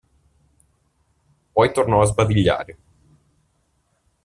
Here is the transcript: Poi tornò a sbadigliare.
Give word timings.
Poi 1.53 1.71
tornò 1.71 2.01
a 2.01 2.05
sbadigliare. 2.05 2.77